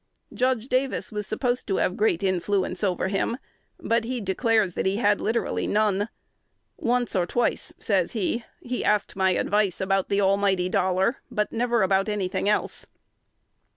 Judge 0.33 0.67
Davis 0.67 1.11
was 1.11 1.27
supposed 1.27 1.67
to 1.67 1.75
have 1.77 1.95
great 1.95 2.23
influence 2.23 2.83
over 2.83 3.07
him; 3.07 3.37
but 3.79 4.03
he 4.03 4.19
declares 4.19 4.73
that 4.73 4.87
he 4.87 4.95
had 4.97 5.21
literally 5.21 5.67
none. 5.67 6.09
"Once 6.75 7.15
or 7.15 7.27
twice," 7.27 7.71
says 7.77 8.13
he, 8.13 8.43
"he 8.63 8.83
asked 8.83 9.15
my 9.15 9.33
advice 9.35 9.79
about 9.79 10.09
the 10.09 10.19
almighty 10.19 10.69
dollar, 10.69 11.17
but 11.29 11.51
never 11.51 11.83
about 11.83 12.09
any 12.09 12.27
thing 12.27 12.49
else." 12.49 12.87